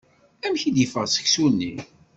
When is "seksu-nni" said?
1.07-1.73